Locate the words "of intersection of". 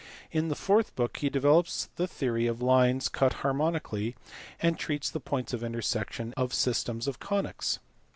5.53-6.55